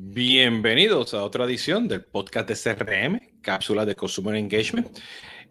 Bienvenidos 0.00 1.12
a 1.12 1.24
otra 1.24 1.44
edición 1.44 1.88
del 1.88 2.04
podcast 2.04 2.48
de 2.48 2.54
CRM, 2.54 3.40
Cápsula 3.42 3.84
de 3.84 3.96
Consumer 3.96 4.36
Engagement, 4.36 4.96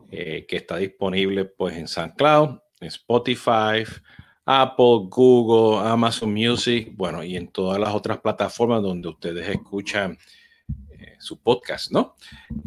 eh, 0.09 0.45
que 0.47 0.55
está 0.55 0.77
disponible 0.77 1.43
pues 1.43 1.75
en 1.75 1.85
SoundCloud, 1.85 2.57
Spotify, 2.79 3.83
Apple, 4.45 5.09
Google, 5.09 5.85
Amazon 5.85 6.33
Music, 6.33 6.93
bueno, 6.95 7.25
y 7.25 7.35
en 7.35 7.49
todas 7.49 7.77
las 7.77 7.93
otras 7.93 8.19
plataformas 8.19 8.81
donde 8.81 9.09
ustedes 9.09 9.49
escuchan 9.49 10.17
eh, 10.91 11.17
su 11.19 11.41
podcast, 11.41 11.91
¿no? 11.91 12.15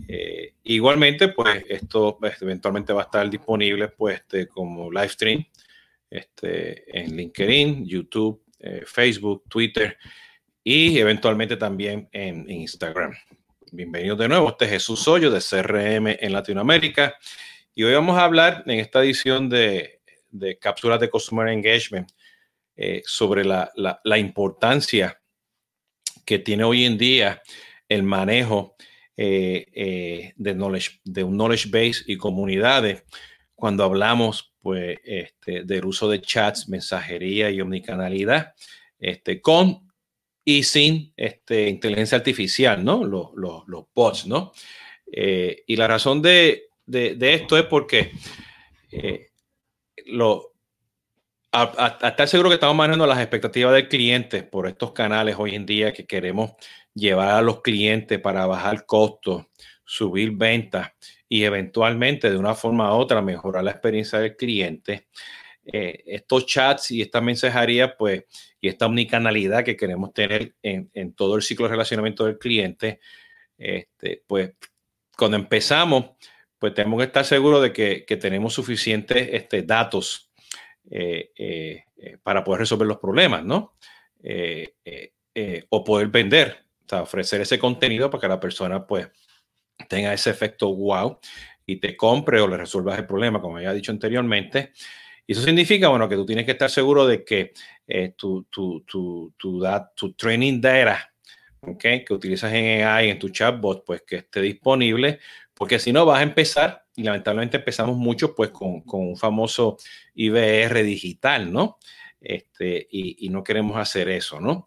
Eh, 0.06 0.56
igualmente, 0.64 1.28
pues 1.28 1.64
esto 1.66 2.18
pues, 2.20 2.42
eventualmente 2.42 2.92
va 2.92 3.00
a 3.00 3.04
estar 3.04 3.30
disponible 3.30 3.88
pues 3.88 4.16
este, 4.16 4.48
como 4.48 4.92
live 4.92 5.08
stream 5.08 5.46
este, 6.10 7.00
en 7.00 7.16
LinkedIn, 7.16 7.86
YouTube, 7.86 8.44
Facebook, 8.84 9.44
Twitter 9.48 9.96
y 10.72 11.00
eventualmente 11.00 11.56
también 11.56 12.08
en, 12.12 12.48
Instagram. 12.48 13.12
Bienvenidos 13.72 14.16
de 14.20 14.28
nuevo, 14.28 14.50
este 14.50 14.66
es 14.66 14.70
Jesús 14.70 15.08
Hoyo 15.08 15.28
de 15.28 15.40
CRM 15.40 16.16
en 16.20 16.32
Latinoamérica 16.32 17.16
y 17.74 17.82
hoy 17.82 17.94
vamos 17.94 18.16
a 18.16 18.22
hablar 18.22 18.62
en 18.66 18.78
esta 18.78 19.02
edición 19.02 19.48
de, 19.48 20.00
de 20.30 20.60
cápsulas 20.60 21.00
de 21.00 21.10
Customer 21.10 21.48
Engagement 21.48 22.08
eh, 22.76 23.02
sobre 23.04 23.44
la, 23.44 23.72
la, 23.74 24.18
importancia 24.18 25.20
que 26.24 26.38
tiene 26.38 26.62
hoy 26.62 26.84
en 26.84 26.96
día 26.96 27.42
el 27.88 28.04
manejo 28.04 28.76
eh, 29.16 29.66
eh, 29.74 30.34
de, 30.36 30.54
knowledge, 30.54 31.00
de 31.02 31.24
un 31.24 31.36
knowledge 31.36 31.68
base 31.68 32.04
y 32.06 32.16
comunidades 32.16 33.02
cuando 33.56 33.82
hablamos 33.82 34.54
pues, 34.62 34.98
este, 35.02 35.64
del 35.64 35.84
uso 35.84 36.08
de 36.08 36.20
chats, 36.20 36.68
mensajería 36.68 37.50
y 37.50 37.60
omnicanalidad 37.60 38.54
este, 39.00 39.40
con 39.40 39.89
y 40.44 40.62
sin 40.62 41.12
este, 41.16 41.68
inteligencia 41.68 42.18
artificial, 42.18 42.84
¿no? 42.84 43.04
Los, 43.04 43.30
los, 43.34 43.84
bots, 43.94 44.26
¿no? 44.26 44.52
Eh, 45.12 45.64
y 45.66 45.76
la 45.76 45.86
razón 45.86 46.22
de, 46.22 46.68
esto 46.86 47.58
es 47.58 47.64
porque 47.64 48.12
eh, 48.90 49.28
lo, 50.06 50.50
a, 51.52 51.98
estar 52.02 52.28
seguro 52.28 52.48
que 52.48 52.54
estamos 52.54 52.76
manejando 52.76 53.06
las 53.06 53.18
expectativas 53.18 53.72
del 53.72 53.88
cliente 53.88 54.42
por 54.42 54.68
estos 54.68 54.92
canales 54.92 55.36
hoy 55.38 55.54
en 55.54 55.66
día 55.66 55.92
que 55.92 56.06
queremos 56.06 56.52
llevar 56.94 57.30
a 57.30 57.42
los 57.42 57.60
clientes 57.62 58.18
para 58.20 58.46
bajar 58.46 58.86
costos, 58.86 59.46
subir 59.84 60.32
ventas 60.32 60.92
y 61.28 61.44
eventualmente 61.44 62.30
de 62.30 62.36
una 62.36 62.54
forma 62.54 62.94
u 62.94 62.98
otra 62.98 63.22
mejorar 63.22 63.64
la 63.64 63.72
experiencia 63.72 64.18
del 64.18 64.36
cliente. 64.36 65.08
Eh, 65.72 66.02
estos 66.06 66.46
chats 66.46 66.90
y 66.90 67.00
esta 67.00 67.20
mensajería, 67.20 67.96
pues, 67.96 68.24
y 68.60 68.66
esta 68.66 68.86
omnicanalidad 68.86 69.62
que 69.62 69.76
queremos 69.76 70.12
tener 70.12 70.56
en, 70.62 71.12
todo 71.14 71.36
el 71.36 71.42
ciclo 71.42 71.66
de 71.66 71.72
relacionamiento 71.72 72.24
del 72.24 72.38
cliente, 72.38 72.98
este, 73.56 74.24
pues, 74.26 74.52
cuando 75.16 75.36
empezamos, 75.36 76.16
pues 76.58 76.74
tenemos 76.74 76.98
que 76.98 77.06
estar 77.06 77.24
seguros 77.24 77.62
de 77.62 77.72
que, 77.72 78.16
tenemos 78.16 78.52
suficientes 78.52 79.28
este, 79.32 79.62
datos 79.62 80.32
eh, 80.90 81.30
eh, 81.36 81.84
para 82.22 82.42
poder 82.42 82.60
resolver 82.60 82.88
los 82.88 82.98
problemas, 82.98 83.44
¿no? 83.44 83.76
o 85.68 85.84
poder 85.84 86.08
vender, 86.08 86.64
o 86.84 86.88
sea, 86.88 87.02
ofrecer 87.02 87.40
ese 87.42 87.58
contenido 87.58 88.10
para 88.10 88.20
que 88.20 88.28
la 88.28 88.40
persona, 88.40 88.86
pues, 88.86 89.08
tenga 89.88 90.12
ese 90.12 90.30
efecto 90.30 90.74
wow 90.74 91.18
y 91.64 91.76
te 91.76 91.96
compre 91.96 92.40
o 92.40 92.48
le 92.48 92.56
resuelvas 92.56 92.98
el 92.98 93.06
problema, 93.06 93.40
como 93.40 93.56
había 93.56 93.72
dicho 93.72 93.92
anteriormente. 93.92 94.72
Y 95.30 95.32
eso 95.32 95.42
significa, 95.42 95.86
bueno, 95.86 96.08
que 96.08 96.16
tú 96.16 96.26
tienes 96.26 96.44
que 96.44 96.50
estar 96.50 96.68
seguro 96.68 97.06
de 97.06 97.24
que 97.24 97.52
eh, 97.86 98.14
tu, 98.16 98.48
tu, 98.50 98.80
tu, 98.80 99.32
tu, 99.38 99.64
tu 99.94 100.12
training 100.14 100.60
data, 100.60 101.14
que 101.78 102.04
utilizas 102.10 102.52
en 102.52 102.84
AI, 102.84 103.10
en 103.10 103.18
tu 103.20 103.28
chatbot, 103.28 103.84
pues 103.84 104.02
que 104.02 104.16
esté 104.16 104.40
disponible, 104.40 105.20
porque 105.54 105.78
si 105.78 105.92
no 105.92 106.04
vas 106.04 106.18
a 106.18 106.24
empezar, 106.24 106.84
y 106.96 107.04
lamentablemente 107.04 107.58
empezamos 107.58 107.96
mucho 107.96 108.34
pues 108.34 108.50
con, 108.50 108.80
con 108.80 109.02
un 109.02 109.16
famoso 109.16 109.76
IBR 110.14 110.82
digital, 110.82 111.52
¿no? 111.52 111.78
Este, 112.20 112.88
y, 112.90 113.28
no 113.28 113.44
queremos 113.44 113.76
hacer 113.76 114.08
eso, 114.08 114.40
¿no? 114.40 114.66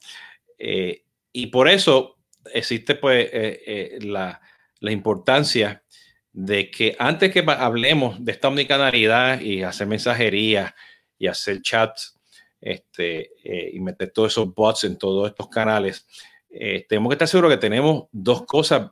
Eh, 0.58 1.04
y 1.34 1.48
por 1.48 1.68
eso 1.68 2.20
existe 2.54 2.96
pues 2.96 3.30
eh, 3.34 4.00
la, 4.02 4.40
la 4.80 4.92
importancia 4.94 5.83
de 6.34 6.72
que 6.72 6.96
antes 6.98 7.32
que 7.32 7.46
hablemos 7.48 8.24
de 8.24 8.32
esta 8.32 8.48
omnicanalidad 8.48 9.40
y 9.40 9.62
hacer 9.62 9.86
mensajería 9.86 10.76
y 11.18 11.28
hacer 11.28 11.62
chats 11.62 12.20
este, 12.60 13.32
eh, 13.44 13.70
y 13.74 13.80
meter 13.80 14.12
todos 14.12 14.34
esos 14.34 14.54
bots 14.54 14.84
en 14.84 14.98
todos 14.98 15.30
estos 15.30 15.48
canales, 15.48 16.08
eh, 16.50 16.86
tenemos 16.90 17.10
que 17.10 17.14
estar 17.14 17.28
seguros 17.28 17.52
que 17.52 17.58
tenemos 17.58 18.06
dos 18.12 18.46
cosas 18.48 18.92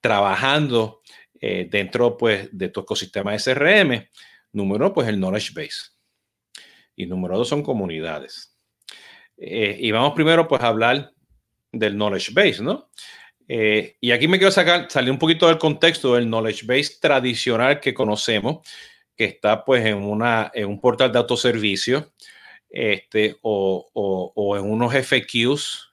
trabajando 0.00 1.00
eh, 1.40 1.66
dentro 1.70 2.18
pues, 2.18 2.50
de 2.52 2.68
tu 2.68 2.80
ecosistema 2.80 3.36
SRM. 3.38 4.08
Número 4.52 4.86
uno, 4.86 4.94
pues 4.94 5.08
el 5.08 5.16
knowledge 5.16 5.52
base. 5.54 5.92
Y 6.96 7.06
número 7.06 7.38
dos 7.38 7.48
son 7.48 7.62
comunidades. 7.62 8.54
y 9.36 9.90
vamos 9.92 10.12
primero 10.14 10.48
pues 10.48 10.60
a 10.62 10.66
hablar 10.66 11.12
del 11.72 11.94
knowledge 11.94 12.32
base, 12.32 12.62
¿no? 12.62 12.90
Eh, 13.48 13.96
y 14.00 14.10
aquí 14.10 14.28
me 14.28 14.36
quiero 14.36 14.52
sacar, 14.52 14.90
salir 14.90 15.10
un 15.10 15.18
poquito 15.18 15.48
del 15.48 15.56
contexto 15.56 16.14
del 16.14 16.28
knowledge 16.28 16.66
base 16.66 16.98
tradicional 17.00 17.80
que 17.80 17.94
conocemos, 17.94 18.58
que 19.16 19.24
está 19.24 19.64
pues 19.64 19.84
en, 19.86 19.96
una, 19.96 20.50
en 20.54 20.68
un 20.68 20.80
portal 20.80 21.10
de 21.10 21.18
autoservicio 21.18 22.12
este, 22.68 23.36
o, 23.40 23.88
o, 24.34 24.56
en 24.56 24.70
unos 24.70 24.92
FQs 24.94 25.90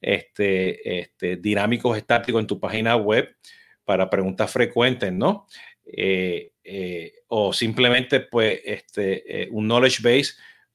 este, 0.00 1.00
este, 1.00 1.36
dinámicos 1.36 1.96
estáticos 1.98 2.40
en 2.40 2.46
tu 2.46 2.60
página 2.60 2.94
web 2.94 3.36
para 3.84 4.08
preguntas 4.08 4.50
frecuentes, 4.50 5.12
¿no? 5.12 5.46
Eh, 5.84 6.52
eh, 6.62 7.12
o 7.26 7.52
simplemente 7.52 8.20
pues 8.20 8.60
este, 8.64 9.48
un 9.50 9.66
knowledge 9.66 10.00
base 10.00 10.34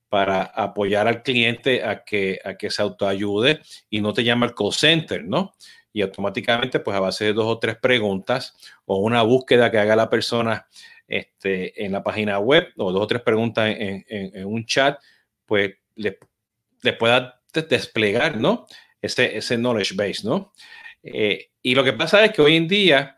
para 0.09 0.44
apoyar 0.44 1.07
al 1.07 1.23
cliente 1.23 1.83
a 1.83 2.03
que, 2.03 2.39
a 2.44 2.55
que 2.55 2.69
se 2.69 2.81
autoayude 2.81 3.61
y 3.89 4.01
no 4.01 4.13
te 4.13 4.25
llama 4.25 4.45
el 4.45 4.53
call 4.53 4.73
center, 4.73 5.23
¿no? 5.23 5.53
Y 5.97 6.03
automáticamente, 6.03 6.79
pues 6.79 6.95
a 6.95 6.99
base 6.99 7.25
de 7.25 7.33
dos 7.33 7.47
o 7.47 7.57
tres 7.57 7.75
preguntas 7.77 8.55
o 8.85 8.99
una 8.99 9.23
búsqueda 9.23 9.71
que 9.71 9.79
haga 9.79 9.95
la 9.95 10.11
persona 10.11 10.67
este, 11.07 11.83
en 11.83 11.91
la 11.91 12.03
página 12.03 12.37
web 12.37 12.67
o 12.77 12.91
dos 12.91 13.01
o 13.01 13.07
tres 13.07 13.23
preguntas 13.23 13.75
en, 13.75 14.45
un 14.45 14.63
chat, 14.63 14.99
pues 15.47 15.73
le, 15.95 16.19
pueda 16.99 17.41
desplegar, 17.51 18.37
¿no? 18.37 18.67
Ese, 19.01 19.37
ese 19.37 19.57
knowledge 19.57 19.95
base, 19.95 20.21
¿no? 20.23 20.53
Eh, 21.01 21.49
y 21.63 21.73
lo 21.73 21.83
que 21.83 21.93
pasa 21.93 22.23
es 22.23 22.31
que 22.31 22.43
hoy 22.43 22.57
en 22.57 22.67
día, 22.67 23.17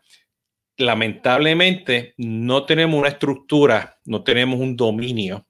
lamentablemente, 0.78 2.14
no 2.16 2.64
tenemos 2.64 2.98
una 2.98 3.10
estructura, 3.10 3.98
no 4.06 4.24
tenemos 4.24 4.58
un 4.58 4.74
dominio, 4.74 5.46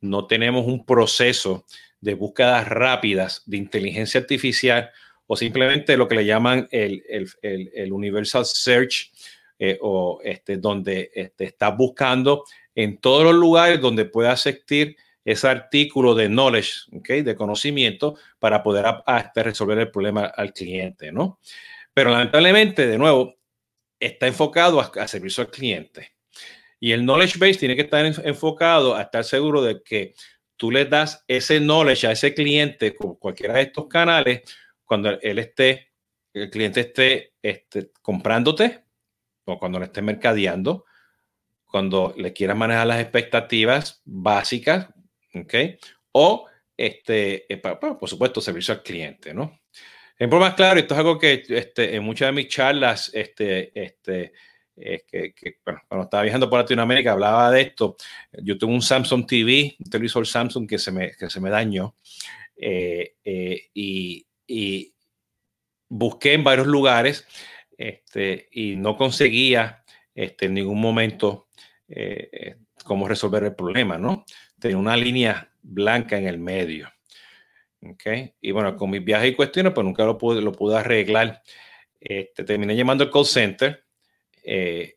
no 0.00 0.26
tenemos 0.26 0.66
un 0.66 0.86
proceso 0.86 1.66
de 2.00 2.14
búsquedas 2.14 2.66
rápidas 2.66 3.42
de 3.44 3.58
inteligencia 3.58 4.20
artificial 4.20 4.90
o 5.26 5.36
simplemente 5.36 5.96
lo 5.96 6.08
que 6.08 6.16
le 6.16 6.24
llaman 6.24 6.68
el, 6.70 7.92
Universal 7.92 8.44
Search, 8.44 9.12
eh, 9.58 9.78
o 9.80 10.20
este, 10.24 10.56
donde 10.56 11.10
este, 11.14 11.54
buscando 11.76 12.44
en 12.74 12.98
todos 12.98 13.24
los 13.24 13.34
lugares 13.34 13.80
donde 13.80 14.04
pueda 14.04 14.32
asistir 14.32 14.96
ese 15.24 15.46
artículo 15.46 16.14
de 16.14 16.28
knowledge, 16.28 16.72
¿okay? 16.92 17.22
de 17.22 17.36
conocimiento, 17.36 18.16
para 18.38 18.62
poder 18.62 18.84
este, 19.18 19.42
resolver 19.42 19.78
el 19.78 19.90
problema 19.90 20.24
al 20.24 20.52
cliente, 20.52 21.12
¿no? 21.12 21.38
Pero 21.94 22.10
lamentablemente, 22.10 22.86
de 22.86 22.98
nuevo, 22.98 23.36
está 24.00 24.26
enfocado 24.26 24.80
a, 24.80 24.90
a 25.00 25.06
servicio 25.06 25.44
al 25.44 25.50
cliente. 25.50 26.12
Y 26.80 26.90
el 26.90 27.04
knowledge 27.04 27.38
base 27.38 27.60
tiene 27.60 27.76
que 27.76 27.82
estar 27.82 28.04
enfocado 28.04 28.96
a 28.96 29.02
estar 29.02 29.22
seguro 29.22 29.62
de 29.62 29.82
que 29.82 30.14
tú 30.56 30.70
le 30.70 30.84
das 30.86 31.24
ese 31.28 31.60
knowledge 31.60 32.06
a 32.06 32.12
ese 32.12 32.34
cliente 32.34 32.96
con 32.96 33.14
cualquiera 33.14 33.54
de 33.54 33.62
estos 33.62 33.86
canales 33.86 34.42
cuando 34.84 35.10
él 35.20 35.38
esté, 35.38 35.92
el 36.32 36.50
cliente 36.50 36.80
esté, 36.80 37.34
esté 37.42 37.90
comprándote 38.00 38.84
o 39.44 39.58
cuando 39.58 39.78
le 39.78 39.86
esté 39.86 40.02
mercadeando, 40.02 40.84
cuando 41.66 42.14
le 42.16 42.32
quieras 42.32 42.56
manejar 42.56 42.86
las 42.86 43.00
expectativas 43.00 44.02
básicas, 44.04 44.88
¿ok? 45.34 45.54
O, 46.12 46.46
este, 46.76 47.52
eh, 47.52 47.56
por 47.58 48.08
supuesto, 48.08 48.40
servicio 48.40 48.74
al 48.74 48.82
cliente, 48.82 49.34
¿no? 49.34 49.60
Ejemplo 50.16 50.38
más 50.38 50.54
claro, 50.54 50.78
esto 50.78 50.94
es 50.94 50.98
algo 50.98 51.18
que 51.18 51.42
este, 51.48 51.96
en 51.96 52.04
muchas 52.04 52.28
de 52.28 52.32
mis 52.32 52.48
charlas, 52.48 53.10
este, 53.12 53.72
este, 53.74 54.32
que, 54.74 55.56
bueno, 55.64 55.80
cuando 55.88 56.04
estaba 56.04 56.22
viajando 56.22 56.48
por 56.48 56.60
Latinoamérica 56.60 57.12
hablaba 57.12 57.50
de 57.50 57.62
esto. 57.62 57.96
Yo 58.42 58.56
tengo 58.58 58.72
un 58.72 58.82
Samsung 58.82 59.26
TV, 59.26 59.76
un 59.78 59.90
televisor 59.90 60.26
Samsung 60.26 60.68
que 60.68 60.78
se 60.78 60.92
me, 60.92 61.12
que 61.12 61.28
se 61.28 61.40
me 61.40 61.50
dañó. 61.50 61.96
Eh, 62.56 63.16
eh, 63.24 63.70
y, 63.74 64.26
y 64.46 64.94
busqué 65.88 66.32
en 66.32 66.44
varios 66.44 66.66
lugares 66.66 67.26
este, 67.76 68.48
y 68.50 68.76
no 68.76 68.96
conseguía 68.96 69.84
este, 70.14 70.46
en 70.46 70.54
ningún 70.54 70.80
momento 70.80 71.48
eh, 71.88 72.28
eh, 72.32 72.56
cómo 72.84 73.08
resolver 73.08 73.44
el 73.44 73.54
problema, 73.54 73.98
¿no? 73.98 74.24
Tenía 74.58 74.78
una 74.78 74.96
línea 74.96 75.50
blanca 75.62 76.16
en 76.16 76.26
el 76.26 76.38
medio. 76.38 76.90
Okay. 77.80 78.34
Y 78.40 78.52
bueno, 78.52 78.76
con 78.76 78.90
mis 78.90 79.04
viajes 79.04 79.32
y 79.32 79.34
cuestiones, 79.34 79.72
pues 79.72 79.84
nunca 79.84 80.04
lo 80.04 80.16
pude, 80.16 80.40
lo 80.40 80.52
pude 80.52 80.78
arreglar. 80.78 81.42
Este, 82.00 82.44
terminé 82.44 82.76
llamando 82.76 83.04
al 83.04 83.10
call 83.10 83.26
center. 83.26 83.84
Eh, 84.44 84.96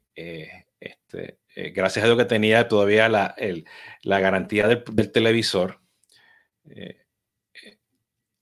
este, 0.80 1.40
gracias 1.74 2.04
a 2.04 2.08
Dios 2.08 2.18
que 2.18 2.26
tenía 2.26 2.68
todavía 2.68 3.10
la, 3.10 3.34
el, 3.38 3.66
la 4.04 4.20
garantía 4.20 4.68
del 4.68 5.12
televisor. 5.12 5.82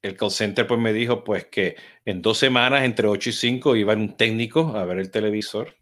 El 0.03 0.17
call 0.17 0.31
center 0.31 0.67
pues 0.67 0.79
me 0.79 0.93
dijo 0.93 1.23
pues 1.23 1.45
que 1.45 1.77
en 2.05 2.21
dos 2.21 2.37
semanas, 2.37 2.83
entre 2.83 3.07
8 3.07 3.29
y 3.29 3.33
5, 3.33 3.75
iba 3.77 3.93
un 3.93 4.15
técnico 4.17 4.75
a 4.75 4.85
ver 4.85 4.99
el 4.99 5.09
televisor. 5.09 5.75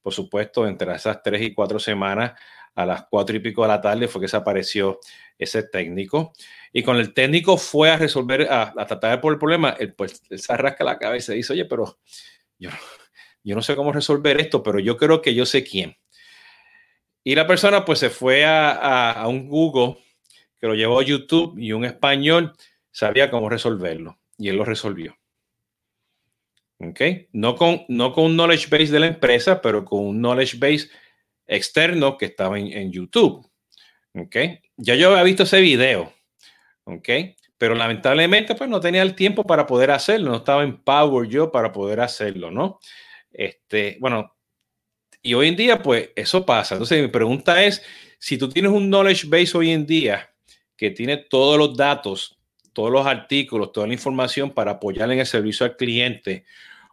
Por 0.00 0.12
supuesto, 0.12 0.66
entre 0.66 0.94
esas 0.94 1.22
tres 1.22 1.42
y 1.42 1.52
cuatro 1.52 1.78
semanas, 1.78 2.32
a 2.74 2.86
las 2.86 3.04
cuatro 3.10 3.36
y 3.36 3.40
pico 3.40 3.62
de 3.62 3.68
la 3.68 3.80
tarde 3.80 4.08
fue 4.08 4.22
que 4.22 4.28
se 4.28 4.36
apareció 4.36 5.00
ese 5.36 5.64
técnico. 5.64 6.32
Y 6.72 6.82
con 6.82 6.96
el 6.96 7.12
técnico 7.12 7.56
fue 7.58 7.90
a 7.90 7.96
resolver, 7.96 8.50
a, 8.50 8.72
tratar 8.86 9.20
por 9.20 9.32
el 9.32 9.38
problema, 9.38 9.70
él, 9.78 9.92
pues 9.94 10.22
se 10.30 10.52
arrasca 10.52 10.84
la 10.84 10.98
cabeza 10.98 11.34
y 11.34 11.38
dice, 11.38 11.52
oye, 11.52 11.64
pero 11.64 11.98
yo, 12.58 12.70
yo 13.44 13.54
no 13.54 13.62
sé 13.62 13.76
cómo 13.76 13.92
resolver 13.92 14.40
esto, 14.40 14.62
pero 14.62 14.78
yo 14.78 14.96
creo 14.96 15.20
que 15.20 15.34
yo 15.34 15.44
sé 15.46 15.64
quién. 15.64 15.96
Y 17.24 17.34
la 17.34 17.46
persona 17.46 17.84
pues 17.84 17.98
se 17.98 18.10
fue 18.10 18.44
a, 18.44 19.12
a, 19.12 19.28
un 19.28 19.48
Google 19.48 19.98
que 20.58 20.66
lo 20.66 20.74
llevó 20.74 21.00
a 21.00 21.04
YouTube 21.04 21.58
y 21.58 21.72
un 21.72 21.84
español 21.84 22.52
sabía 22.92 23.30
cómo 23.30 23.48
resolverlo 23.48 24.18
y 24.38 24.48
él 24.48 24.56
lo 24.56 24.64
resolvió. 24.64 25.18
¿Ok? 26.78 27.00
No 27.32 27.56
con, 27.56 27.84
no 27.88 28.12
con 28.12 28.24
un 28.24 28.36
knowledge 28.36 28.68
base 28.68 28.92
de 28.92 29.00
la 29.00 29.06
empresa, 29.06 29.60
pero 29.60 29.84
con 29.84 30.04
un 30.06 30.18
knowledge 30.18 30.58
base 30.58 30.90
externo 31.46 32.16
que 32.16 32.26
estaba 32.26 32.58
en, 32.58 32.72
en 32.72 32.92
YouTube. 32.92 33.48
¿Ok? 34.14 34.36
Ya 34.76 34.94
yo 34.94 35.10
había 35.10 35.22
visto 35.22 35.44
ese 35.44 35.60
video. 35.60 36.12
¿Ok? 36.84 37.08
Pero 37.56 37.76
lamentablemente, 37.76 38.56
pues 38.56 38.68
no 38.68 38.80
tenía 38.80 39.02
el 39.02 39.14
tiempo 39.14 39.44
para 39.44 39.66
poder 39.66 39.92
hacerlo. 39.92 40.30
No 40.30 40.38
estaba 40.38 40.64
en 40.64 40.82
Power 40.82 41.28
yo 41.28 41.52
para 41.52 41.70
poder 41.70 42.00
hacerlo, 42.00 42.50
¿no? 42.50 42.80
Este, 43.30 43.96
bueno, 44.00 44.36
y 45.22 45.34
hoy 45.34 45.46
en 45.46 45.54
día, 45.54 45.80
pues 45.80 46.10
eso 46.16 46.44
pasa. 46.44 46.74
Entonces, 46.74 47.00
mi 47.00 47.06
pregunta 47.06 47.62
es: 47.62 47.80
si 48.18 48.36
tú 48.36 48.48
tienes 48.48 48.72
un 48.72 48.88
knowledge 48.90 49.28
base 49.28 49.56
hoy 49.56 49.70
en 49.70 49.86
día 49.86 50.34
que 50.76 50.90
tiene 50.90 51.16
todos 51.16 51.56
los 51.56 51.76
datos, 51.76 52.36
todos 52.72 52.90
los 52.90 53.06
artículos, 53.06 53.72
toda 53.72 53.86
la 53.86 53.92
información 53.92 54.50
para 54.50 54.72
apoyar 54.72 55.10
en 55.12 55.20
el 55.20 55.26
servicio 55.26 55.66
al 55.66 55.76
cliente, 55.76 56.44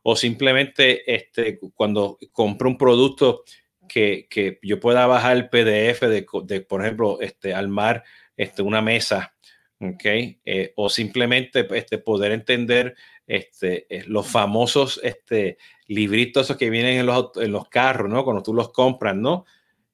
o 0.03 0.15
simplemente 0.15 1.13
este, 1.13 1.59
cuando 1.75 2.17
compro 2.31 2.69
un 2.69 2.77
producto 2.77 3.43
que, 3.87 4.27
que, 4.29 4.59
yo 4.61 4.79
pueda 4.79 5.07
bajar 5.07 5.35
el 5.35 5.49
PDF 5.49 6.01
de, 6.01 6.61
por 6.61 6.81
ejemplo, 6.81 7.19
este, 7.21 7.53
armar 7.53 8.03
este, 8.37 8.61
una 8.61 8.81
mesa, 8.81 9.35
¿ok? 9.79 10.05
Eh, 10.05 10.73
o 10.75 10.89
simplemente 10.89 11.67
este, 11.71 11.97
poder 11.97 12.31
entender 12.31 12.95
este, 13.27 13.85
eh, 13.89 14.03
los 14.07 14.27
famosos 14.27 14.99
este, 15.03 15.57
libritos 15.87 16.45
esos 16.45 16.57
que 16.57 16.69
vienen 16.69 16.99
en 16.99 17.05
los, 17.05 17.31
en 17.37 17.51
los 17.51 17.67
carros, 17.67 18.09
¿no? 18.09 18.23
Cuando 18.23 18.43
tú 18.43 18.53
los 18.53 18.71
compras, 18.71 19.15
¿no? 19.15 19.45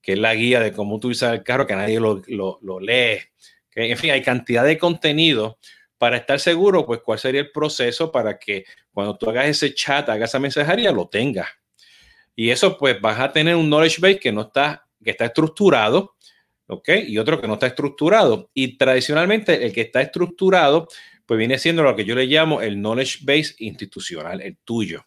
Que 0.02 0.14
es 0.14 0.20
la 0.20 0.36
guía 0.36 0.60
de 0.60 0.72
cómo 0.72 0.96
utilizar 0.96 1.34
el 1.34 1.44
carro, 1.44 1.66
que 1.66 1.76
nadie 1.76 2.00
lo, 2.00 2.22
lo 2.28 2.80
lee. 2.80 3.20
En 3.76 3.98
fin, 3.98 4.12
hay 4.12 4.22
cantidad 4.22 4.64
de 4.64 4.78
contenido 4.78 5.60
para 5.98 6.18
estar 6.18 6.40
seguro, 6.40 6.86
pues, 6.86 7.02
cuál 7.02 7.20
sería 7.20 7.42
el 7.42 7.52
proceso 7.52 8.12
para 8.12 8.40
que 8.40 8.66
cuando 8.92 9.18
tú 9.18 9.30
hagas 9.30 9.48
ese 9.48 9.74
chat, 9.74 10.08
hagas 10.10 10.32
esa 10.32 10.40
mensajería, 10.40 10.92
lo 10.92 11.08
tengas. 11.08 11.48
Y 12.36 12.50
eso, 12.50 12.78
pues, 12.78 13.00
vas 13.00 13.20
a 13.20 13.32
tener 13.32 13.56
un 13.56 13.68
knowledge 13.68 14.00
base 14.00 14.20
que 14.20 14.32
no 14.32 14.42
está, 14.42 14.86
que 15.04 15.12
está 15.12 15.26
estructurado, 15.26 16.16
¿ok? 16.68 16.90
Y 17.08 17.18
otro 17.18 17.40
que 17.40 17.48
no 17.48 17.54
está 17.54 17.68
estructurado. 17.68 18.50
Y 18.54 18.78
tradicionalmente, 18.78 19.66
el 19.66 19.74
que 19.74 19.82
está 19.82 20.02
estructurado, 20.02 20.88
pues 21.26 21.38
viene 21.38 21.58
siendo 21.58 21.84
lo 21.84 21.96
que 21.96 22.06
yo 22.06 22.16
le 22.16 22.26
llamo 22.26 22.62
el 22.62 22.76
knowledge 22.76 23.20
base 23.24 23.56
institucional, 23.60 24.42
el 24.42 24.58
tuyo. 24.58 25.06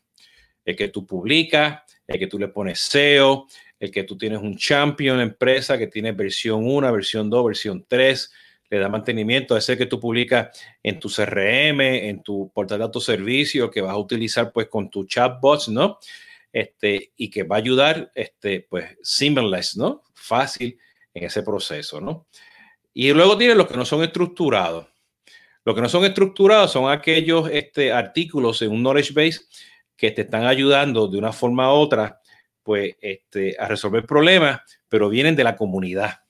El 0.65 0.76
que 0.76 0.88
tú 0.88 1.06
publicas, 1.06 1.82
el 2.06 2.19
que 2.19 2.26
tú 2.26 2.38
le 2.38 2.49
pones 2.49 2.81
SEO, 2.81 3.47
el 3.79 3.91
que 3.91 4.05
tú 4.05 4.19
tienes 4.19 4.41
un 4.41 4.56
champion 4.56 5.20
empresa 5.20 5.79
que 5.79 5.87
tiene 5.87 6.12
versión 6.12 6.67
1, 6.67 6.93
versión 6.93 7.31
2, 7.31 7.44
versión 7.47 7.87
3, 7.87 8.32
le 8.70 8.79
da 8.79 8.88
mantenimiento, 8.88 9.56
ese 9.56 9.79
que 9.79 9.87
tú 9.87 9.99
publicas 9.99 10.59
en 10.82 11.00
tu 11.00 11.09
CRM, 11.09 11.81
en 11.81 12.23
tu 12.23 12.50
portal 12.53 12.79
de 12.79 12.85
autoservicio, 12.85 13.70
que 13.70 13.81
vas 13.81 13.93
a 13.93 13.99
utilizar 13.99 14.53
pues 14.53 14.69
con 14.69 14.91
tu 14.91 15.06
chatbots, 15.06 15.69
¿no? 15.69 15.99
Este, 16.53 17.12
y 17.17 17.31
que 17.31 17.43
va 17.44 17.56
a 17.56 17.59
ayudar, 17.59 18.11
este, 18.15 18.67
pues, 18.69 18.97
seamless, 19.03 19.76
¿no? 19.76 20.03
Fácil 20.15 20.79
en 21.15 21.25
ese 21.25 21.43
proceso, 21.43 22.00
¿no? 22.00 22.26
Y 22.93 23.12
luego 23.12 23.37
tiene 23.38 23.55
los 23.55 23.67
que 23.67 23.76
no 23.76 23.85
son 23.85 24.03
estructurados. 24.03 24.87
Los 25.65 25.75
que 25.75 25.82
no 25.82 25.88
son 25.88 26.05
estructurados 26.05 26.73
son 26.73 26.91
aquellos 26.91 27.49
este, 27.50 27.93
artículos 27.93 28.62
en 28.62 28.70
un 28.73 28.82
knowledge 28.82 29.12
base 29.12 29.41
que 29.97 30.11
te 30.11 30.23
están 30.23 30.47
ayudando 30.47 31.09
de 31.09 31.19
una 31.19 31.32
forma 31.32 31.73
u 31.73 31.76
otra, 31.76 32.20
pues, 32.62 32.97
este, 33.00 33.56
a 33.59 33.67
resolver 33.69 34.05
problemas, 34.06 34.61
pero 34.88 35.09
vienen 35.09 35.37
de 35.37 35.44
la 35.44 35.56
comunidad. 35.56 36.20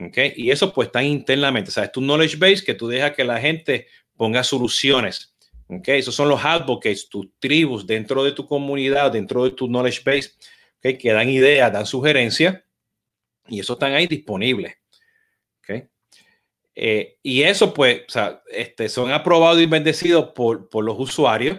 ¿Okay? 0.00 0.32
Y 0.36 0.50
eso 0.50 0.72
pues 0.72 0.86
está 0.86 1.02
internamente. 1.02 1.70
O 1.70 1.72
sea, 1.72 1.90
tu 1.90 2.00
knowledge 2.00 2.36
base 2.36 2.64
que 2.64 2.74
tú 2.74 2.88
dejas 2.88 3.12
que 3.12 3.24
la 3.24 3.40
gente 3.40 3.88
ponga 4.16 4.44
soluciones. 4.44 5.34
¿Okay? 5.68 5.98
Esos 5.98 6.14
son 6.14 6.28
los 6.28 6.44
advocates, 6.44 7.08
tus 7.08 7.28
tribus 7.38 7.86
dentro 7.86 8.24
de 8.24 8.32
tu 8.32 8.46
comunidad, 8.46 9.12
dentro 9.12 9.44
de 9.44 9.50
tu 9.50 9.66
knowledge 9.66 10.02
base, 10.04 10.32
¿okay? 10.78 10.96
que 10.96 11.12
dan 11.12 11.28
ideas, 11.28 11.72
dan 11.72 11.84
sugerencias 11.84 12.62
y 13.48 13.60
eso 13.60 13.74
están 13.74 13.92
ahí 13.92 14.06
disponibles. 14.06 14.74
¿Okay? 15.62 15.88
Eh, 16.74 17.18
y 17.22 17.42
eso 17.42 17.74
pues, 17.74 18.02
o 18.08 18.10
sea, 18.10 18.42
este, 18.50 18.88
son 18.88 19.10
aprobados 19.10 19.60
y 19.60 19.66
bendecidos 19.66 20.30
por, 20.34 20.68
por 20.68 20.84
los 20.84 20.98
usuarios. 20.98 21.58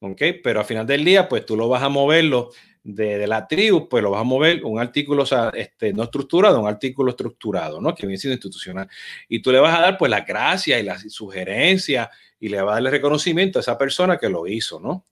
¿ok? 0.00 0.22
Pero 0.42 0.60
al 0.60 0.66
final 0.66 0.86
del 0.86 1.04
día, 1.04 1.28
pues 1.28 1.46
tú 1.46 1.56
lo 1.56 1.68
vas 1.68 1.82
a 1.82 1.88
moverlo 1.88 2.50
de, 2.82 3.26
la 3.26 3.46
tribu, 3.46 3.88
pues 3.88 4.02
lo 4.02 4.10
vas 4.10 4.22
a 4.22 4.24
mover 4.24 4.64
un 4.64 4.78
artículo, 4.80 5.22
o 5.24 5.26
sea, 5.26 5.50
este, 5.54 5.92
no 5.92 6.04
estructurado, 6.04 6.60
un 6.60 6.68
artículo 6.68 7.10
estructurado, 7.10 7.80
¿no? 7.80 7.94
Que 7.94 8.06
viene 8.06 8.18
siendo 8.18 8.34
institucional. 8.34 8.88
Y 9.28 9.40
tú 9.42 9.52
le 9.52 9.60
vas 9.60 9.78
a 9.78 9.82
dar, 9.82 9.98
pues, 9.98 10.10
la 10.10 10.22
gracia 10.22 10.78
y 10.78 10.82
la 10.82 10.98
sugerencia 10.98 12.10
y 12.38 12.48
le 12.48 12.60
vas 12.62 12.72
a 12.72 12.74
darle 12.74 12.90
reconocimiento 12.90 13.58
a 13.58 13.60
esa 13.60 13.76
persona 13.76 14.18
que 14.18 14.28
lo 14.28 14.46
hizo, 14.46 14.80
¿no? 14.80 15.04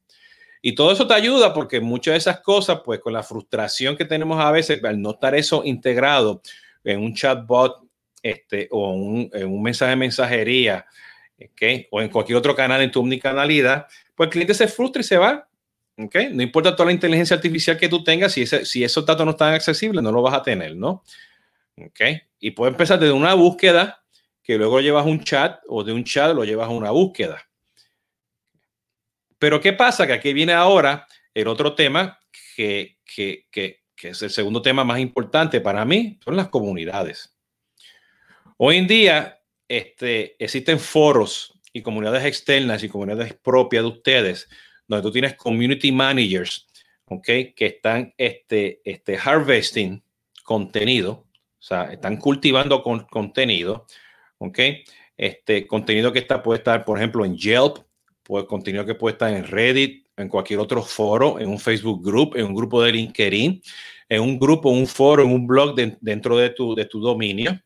Y 0.60 0.74
todo 0.74 0.92
eso 0.92 1.06
te 1.06 1.14
ayuda 1.14 1.54
porque 1.54 1.80
muchas 1.80 2.12
de 2.12 2.18
esas 2.18 2.40
cosas, 2.40 2.80
pues, 2.84 3.00
con 3.00 3.12
la 3.12 3.22
frustración 3.22 3.96
que 3.96 4.04
tenemos 4.04 4.40
a 4.40 4.50
veces 4.50 4.82
al 4.82 5.00
no 5.00 5.10
estar 5.10 5.34
eso 5.34 5.62
integrado 5.64 6.42
en 6.82 7.00
un 7.00 7.14
chatbot 7.14 7.86
este, 8.22 8.68
o 8.70 8.92
un, 8.92 9.30
en 9.32 9.46
un 9.46 9.62
mensaje 9.62 9.90
de 9.90 9.96
mensajería, 9.96 10.86
¿okay? 11.52 11.86
o 11.90 12.00
en 12.00 12.08
cualquier 12.08 12.38
otro 12.38 12.54
canal 12.56 12.80
en 12.82 12.90
tu 12.90 13.00
omnicanalidad, 13.00 13.86
pues 14.14 14.26
el 14.26 14.32
cliente 14.32 14.54
se 14.54 14.66
frustra 14.66 15.00
y 15.00 15.04
se 15.04 15.16
va 15.16 15.47
Okay. 16.00 16.32
No 16.32 16.44
importa 16.44 16.76
toda 16.76 16.86
la 16.86 16.92
inteligencia 16.92 17.34
artificial 17.34 17.76
que 17.76 17.88
tú 17.88 18.04
tengas, 18.04 18.32
si, 18.32 18.42
ese, 18.42 18.64
si 18.64 18.84
esos 18.84 19.04
datos 19.04 19.26
no 19.26 19.32
están 19.32 19.52
accesibles, 19.54 20.00
no 20.00 20.12
lo 20.12 20.22
vas 20.22 20.34
a 20.34 20.42
tener, 20.42 20.76
¿no? 20.76 21.02
Okay. 21.76 22.22
Y 22.38 22.52
puede 22.52 22.70
empezar 22.70 23.00
desde 23.00 23.12
una 23.12 23.34
búsqueda, 23.34 24.04
que 24.44 24.56
luego 24.56 24.80
llevas 24.80 25.04
un 25.06 25.24
chat, 25.24 25.60
o 25.66 25.82
de 25.82 25.92
un 25.92 26.04
chat 26.04 26.32
lo 26.34 26.44
llevas 26.44 26.68
a 26.68 26.72
una 26.72 26.92
búsqueda. 26.92 27.42
Pero 29.40 29.60
¿qué 29.60 29.72
pasa? 29.72 30.06
Que 30.06 30.12
aquí 30.12 30.32
viene 30.32 30.52
ahora 30.52 31.06
el 31.34 31.48
otro 31.48 31.74
tema, 31.74 32.20
que, 32.54 32.98
que, 33.04 33.48
que, 33.50 33.82
que 33.96 34.10
es 34.10 34.22
el 34.22 34.30
segundo 34.30 34.62
tema 34.62 34.84
más 34.84 35.00
importante 35.00 35.60
para 35.60 35.84
mí, 35.84 36.20
son 36.24 36.36
las 36.36 36.48
comunidades. 36.48 37.36
Hoy 38.56 38.76
en 38.76 38.86
día 38.86 39.40
este, 39.66 40.42
existen 40.42 40.78
foros 40.78 41.58
y 41.72 41.82
comunidades 41.82 42.24
externas 42.24 42.84
y 42.84 42.88
comunidades 42.88 43.34
propias 43.34 43.82
de 43.82 43.88
ustedes 43.88 44.48
donde 44.88 45.02
tú 45.02 45.12
tienes 45.12 45.36
community 45.36 45.92
managers, 45.92 46.66
¿ok? 47.04 47.26
Que 47.54 47.66
están 47.66 48.12
este, 48.16 48.80
este 48.84 49.16
harvesting 49.16 50.02
contenido, 50.42 51.12
o 51.12 51.62
sea, 51.62 51.92
están 51.92 52.16
cultivando 52.16 52.82
con, 52.82 53.00
contenido, 53.04 53.86
¿ok? 54.38 54.58
Este 55.16 55.66
contenido 55.66 56.12
que 56.12 56.20
está, 56.20 56.42
puede 56.42 56.58
estar, 56.58 56.84
por 56.84 56.98
ejemplo, 56.98 57.24
en 57.24 57.36
Yelp, 57.36 57.78
pues 58.22 58.44
contenido 58.44 58.84
que 58.84 58.94
puede 58.94 59.12
estar 59.12 59.32
en 59.32 59.44
Reddit, 59.44 60.06
en 60.16 60.28
cualquier 60.28 60.58
otro 60.58 60.82
foro, 60.82 61.38
en 61.38 61.48
un 61.48 61.58
Facebook 61.58 62.04
group, 62.04 62.36
en 62.36 62.46
un 62.46 62.54
grupo 62.54 62.82
de 62.82 62.92
LinkedIn, 62.92 63.62
en 64.08 64.20
un 64.20 64.38
grupo, 64.38 64.70
un 64.70 64.86
foro, 64.86 65.22
en 65.22 65.30
un 65.30 65.46
blog 65.46 65.74
dentro 65.74 66.36
de 66.36 66.50
tu, 66.50 66.74
de 66.74 66.86
tu 66.86 67.00
dominio, 67.00 67.60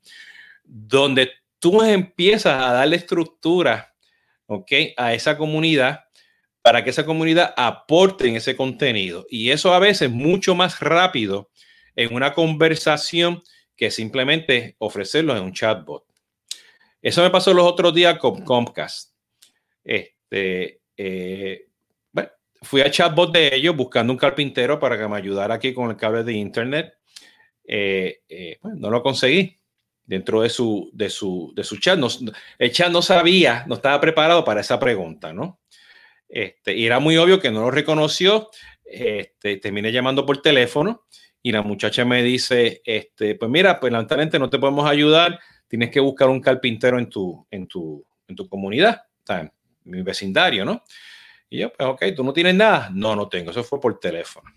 donde 0.65 1.31
tú 1.59 1.83
empiezas 1.83 2.61
a 2.61 2.73
darle 2.73 2.97
estructura, 2.97 3.95
¿ok? 4.47 4.73
A 4.97 5.15
esa 5.15 5.37
comunidad 5.37 6.01
para 6.63 6.85
que 6.85 6.91
esa 6.91 7.05
comunidad 7.05 7.53
aporte 7.57 8.29
en 8.29 8.37
ese 8.37 8.57
contenido. 8.57 9.27
Y 9.29 9.51
eso 9.51 9.75
a 9.75 9.81
veces 9.81 10.03
es 10.03 10.11
mucho 10.11 10.55
más 10.55 10.81
rápido 10.81 11.51
en 11.97 12.15
una 12.15 12.33
conversación 12.33 13.43
que 13.77 13.91
simplemente 13.91 14.77
ofrecerlo 14.79 15.37
en 15.37 15.43
un 15.43 15.53
chatbot. 15.53 16.05
Eso 17.03 17.23
me 17.23 17.31
pasó 17.31 17.53
los 17.53 17.67
otros 17.67 17.93
días 17.93 18.17
con 18.19 18.45
Comcast. 18.45 19.13
Este, 19.83 20.81
eh, 20.97 21.67
bueno, 22.13 22.31
fui 22.63 22.81
a 22.81 22.91
chatbot 22.91 23.33
de 23.33 23.55
ellos 23.57 23.77
buscando 23.77 24.13
un 24.13 24.19
carpintero 24.19 24.79
para 24.79 24.97
que 24.97 25.09
me 25.09 25.17
ayudara 25.17 25.55
aquí 25.55 25.75
con 25.75 25.91
el 25.91 25.97
cable 25.97 26.23
de 26.23 26.33
internet. 26.33 26.95
Eh, 27.65 28.21
eh, 28.29 28.59
no 28.63 28.89
lo 28.89 29.03
conseguí. 29.03 29.59
dentro 30.05 30.43
de 30.43 30.51
su, 30.51 30.91
de 30.93 31.11
su, 31.11 31.53
de 31.57 31.65
su 31.65 31.79
chat. 31.79 31.99
No, 31.99 32.09
el 32.59 32.73
chat 32.73 32.91
no 32.93 33.03
sabía, 33.03 33.65
no 33.67 33.77
estaba 33.77 34.01
preparado 34.01 34.45
para 34.45 34.61
esa 34.61 34.79
pregunta, 34.79 35.33
¿no? 35.33 35.59
Este, 36.33 36.75
y 36.75 36.87
era 36.87 36.99
muy 36.99 37.19
obvio 37.19 37.39
que 37.39 37.51
no 37.51 37.61
lo 37.61 37.71
reconoció. 37.71 38.49
Este, 38.85 39.59
terminé 39.59 39.93
llamando 39.93 40.25
por 40.25 40.41
teléfono 40.41 41.05
y 41.43 41.53
la 41.53 41.63
muchacha 41.63 42.05
me 42.05 42.23
dice, 42.23 42.81
este, 42.85 43.35
pues 43.35 43.51
mira, 43.51 43.79
pues 43.79 43.93
lamentablemente 43.93 44.39
no 44.39 44.49
te 44.49 44.59
podemos 44.59 44.89
ayudar, 44.89 45.39
tienes 45.69 45.91
que 45.91 46.01
buscar 46.01 46.29
un 46.29 46.41
carpintero 46.41 46.99
en 46.99 47.09
tu, 47.09 47.47
en 47.51 47.67
tu, 47.67 48.05
en 48.29 48.35
tu 48.35 48.49
comunidad, 48.49 49.03
en 49.29 49.53
mi 49.85 50.03
vecindario, 50.03 50.65
¿no? 50.65 50.83
Y 51.51 51.59
yo, 51.59 51.73
pues 51.73 51.89
ok, 51.89 52.05
¿tú 52.17 52.25
no 52.25 52.33
tienes 52.33 52.55
nada? 52.55 52.89
No, 52.93 53.15
no 53.15 53.29
tengo, 53.29 53.51
eso 53.51 53.63
fue 53.63 53.81
por 53.81 53.99
teléfono. 53.99 54.51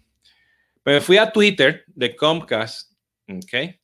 Pues 0.82 0.96
me 0.96 1.01
fui 1.01 1.17
a 1.17 1.32
Twitter 1.32 1.84
de 1.88 2.15
Comcast, 2.15 2.94
ok, 3.27 3.75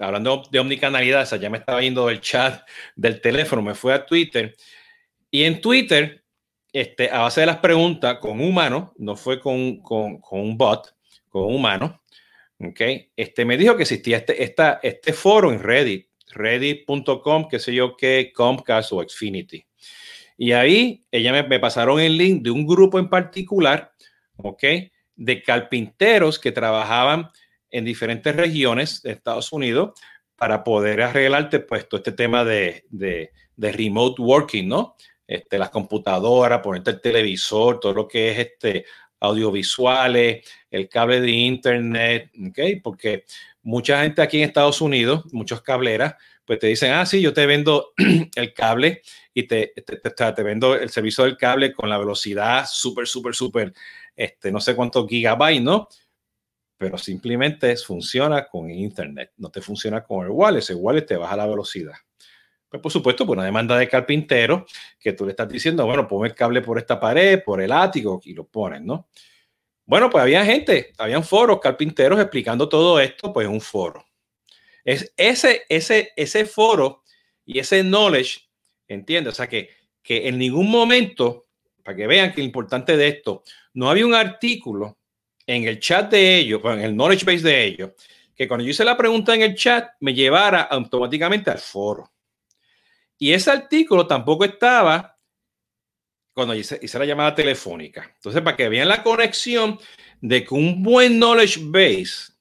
hablando 0.00 0.42
de 0.50 0.58
omnicanalidad, 0.58 1.22
o 1.22 1.26
sea, 1.26 1.38
ya 1.38 1.50
me 1.50 1.58
estaba 1.58 1.82
yendo 1.82 2.06
del 2.06 2.20
chat 2.20 2.66
del 2.96 3.20
teléfono, 3.20 3.62
me 3.62 3.74
fui 3.74 3.92
a 3.92 4.04
Twitter 4.04 4.56
y 5.30 5.44
en 5.44 5.60
Twitter, 5.60 6.24
este, 6.72 7.10
a 7.10 7.20
base 7.20 7.40
de 7.40 7.46
las 7.46 7.58
preguntas 7.58 8.18
con 8.18 8.40
humano, 8.40 8.92
no 8.98 9.16
fue 9.16 9.40
con, 9.40 9.80
con, 9.80 10.20
un 10.30 10.56
bot, 10.56 10.94
con 11.28 11.44
un 11.44 11.56
humano, 11.56 12.02
ok, 12.58 12.80
este, 13.16 13.44
me 13.44 13.56
dijo 13.56 13.76
que 13.76 13.82
existía 13.82 14.18
este, 14.18 14.42
este 14.82 15.12
foro 15.12 15.52
en 15.52 15.62
Reddit, 15.62 16.08
reddit.com, 16.30 17.48
qué 17.48 17.58
sé 17.58 17.74
yo 17.74 17.96
qué, 17.96 18.32
Comcast 18.34 18.92
o 18.92 19.02
Xfinity. 19.02 19.64
Y 20.36 20.52
ahí 20.52 21.04
ella 21.10 21.32
me, 21.32 21.42
me 21.42 21.58
pasaron 21.58 22.00
el 22.00 22.16
link 22.16 22.42
de 22.42 22.50
un 22.50 22.66
grupo 22.66 22.98
en 22.98 23.08
particular, 23.08 23.92
ok, 24.36 24.62
de 25.16 25.42
carpinteros 25.42 26.38
que 26.38 26.52
trabajaban 26.52 27.30
en 27.70 27.84
diferentes 27.84 28.34
regiones 28.34 29.02
de 29.02 29.12
Estados 29.12 29.52
Unidos 29.52 29.92
para 30.36 30.62
poder 30.62 31.02
arreglarte 31.02 31.58
pues 31.58 31.88
todo 31.88 31.98
este 31.98 32.12
tema 32.12 32.44
de, 32.44 32.84
de, 32.90 33.32
remote 33.56 34.22
working, 34.22 34.68
¿no? 34.68 34.96
Este, 35.28 35.58
las 35.58 35.70
computadoras, 35.70 36.60
ponerte 36.60 36.90
el 36.90 37.00
televisor, 37.00 37.78
todo 37.78 37.92
lo 37.92 38.08
que 38.08 38.30
es 38.30 38.38
este 38.38 38.86
audiovisuales, 39.20 40.48
el 40.70 40.88
cable 40.88 41.20
de 41.20 41.30
internet, 41.30 42.30
¿ok? 42.48 42.58
Porque 42.82 43.24
mucha 43.62 44.02
gente 44.02 44.22
aquí 44.22 44.38
en 44.38 44.48
Estados 44.48 44.80
Unidos, 44.80 45.24
muchos 45.32 45.62
cableras, 45.62 46.14
pues 46.44 46.58
te 46.58 46.68
dicen, 46.68 46.92
ah, 46.92 47.04
sí, 47.04 47.20
yo 47.20 47.34
te 47.34 47.44
vendo 47.44 47.92
el 48.34 48.54
cable 48.54 49.02
y 49.34 49.42
te, 49.46 49.74
te, 49.84 49.96
te, 49.98 50.42
vendo 50.42 50.74
el 50.74 50.88
servicio 50.88 51.24
del 51.24 51.36
cable 51.36 51.74
con 51.74 51.90
la 51.90 51.98
velocidad 51.98 52.64
súper, 52.66 53.06
súper, 53.06 53.34
súper, 53.34 53.74
este, 54.16 54.50
no 54.50 54.60
sé 54.60 54.74
cuántos 54.74 55.06
gigabytes, 55.06 55.62
¿no? 55.62 55.88
pero 56.78 56.96
simplemente 56.96 57.76
funciona 57.76 58.46
con 58.46 58.70
Internet, 58.70 59.32
no 59.36 59.50
te 59.50 59.60
funciona 59.60 60.04
con 60.04 60.24
el 60.24 60.30
wireless, 60.30 60.70
el 60.70 60.76
wireless 60.78 61.06
te 61.06 61.16
baja 61.16 61.36
la 61.36 61.46
velocidad. 61.46 61.94
Pues 62.68 62.82
por 62.82 62.92
supuesto, 62.92 63.26
por 63.26 63.36
una 63.36 63.46
demanda 63.46 63.78
de 63.78 63.88
carpintero 63.88 64.66
que 64.98 65.12
tú 65.14 65.24
le 65.24 65.30
estás 65.30 65.48
diciendo, 65.48 65.86
bueno, 65.86 66.06
ponme 66.06 66.28
el 66.28 66.34
cable 66.34 66.60
por 66.60 66.78
esta 66.78 67.00
pared, 67.00 67.42
por 67.42 67.62
el 67.62 67.72
ático 67.72 68.20
y 68.24 68.34
lo 68.34 68.46
pones, 68.46 68.82
¿no? 68.82 69.08
Bueno, 69.86 70.10
pues 70.10 70.20
había 70.22 70.44
gente, 70.44 70.92
habían 70.98 71.24
foros 71.24 71.60
carpinteros 71.60 72.20
explicando 72.20 72.68
todo 72.68 73.00
esto, 73.00 73.32
pues 73.32 73.48
un 73.48 73.62
foro. 73.62 74.04
Es 74.84 75.14
ese, 75.16 75.62
ese, 75.68 76.12
ese 76.14 76.44
foro 76.44 77.04
y 77.46 77.58
ese 77.58 77.82
knowledge, 77.82 78.50
¿entiendes? 78.86 79.32
O 79.32 79.36
sea, 79.36 79.48
que, 79.48 79.70
que 80.02 80.28
en 80.28 80.36
ningún 80.36 80.70
momento, 80.70 81.46
para 81.82 81.96
que 81.96 82.06
vean 82.06 82.32
que 82.32 82.42
lo 82.42 82.46
importante 82.46 82.98
de 82.98 83.08
esto, 83.08 83.44
no 83.72 83.88
había 83.88 84.04
un 84.04 84.14
artículo 84.14 84.98
en 85.46 85.64
el 85.64 85.80
chat 85.80 86.10
de 86.10 86.36
ellos, 86.36 86.60
en 86.64 86.80
el 86.80 86.94
knowledge 86.94 87.24
base 87.24 87.48
de 87.48 87.64
ellos, 87.64 87.92
que 88.34 88.46
cuando 88.46 88.64
yo 88.64 88.70
hice 88.70 88.84
la 88.84 88.96
pregunta 88.96 89.34
en 89.34 89.40
el 89.40 89.54
chat, 89.54 89.92
me 90.00 90.12
llevara 90.12 90.62
automáticamente 90.62 91.50
al 91.50 91.58
foro. 91.58 92.12
Y 93.18 93.32
ese 93.32 93.50
artículo 93.50 94.06
tampoco 94.06 94.44
estaba 94.44 95.18
cuando 96.32 96.54
hice, 96.54 96.78
la 96.98 97.04
llamada 97.04 97.34
telefónica. 97.34 98.12
Entonces, 98.14 98.40
para 98.42 98.56
que 98.56 98.68
vean 98.68 98.86
la 98.86 99.02
conexión 99.02 99.76
de 100.20 100.44
que 100.44 100.54
un 100.54 100.84
buen 100.84 101.18
knowledge 101.18 101.58
base, 101.64 102.32